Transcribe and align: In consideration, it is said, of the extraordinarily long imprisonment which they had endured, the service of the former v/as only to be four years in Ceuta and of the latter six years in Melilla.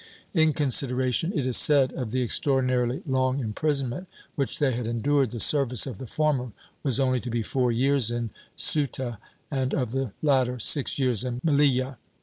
In 0.33 0.53
consideration, 0.53 1.31
it 1.37 1.45
is 1.45 1.57
said, 1.57 1.93
of 1.93 2.09
the 2.09 2.23
extraordinarily 2.23 3.03
long 3.05 3.39
imprisonment 3.39 4.07
which 4.33 4.57
they 4.57 4.73
had 4.73 4.87
endured, 4.87 5.29
the 5.29 5.39
service 5.39 5.85
of 5.85 5.99
the 5.99 6.07
former 6.07 6.45
v/as 6.81 6.99
only 6.99 7.19
to 7.19 7.29
be 7.29 7.43
four 7.43 7.71
years 7.71 8.09
in 8.09 8.31
Ceuta 8.55 9.19
and 9.51 9.75
of 9.75 9.91
the 9.91 10.11
latter 10.23 10.57
six 10.57 10.97
years 10.97 11.23
in 11.23 11.39
Melilla. 11.41 11.97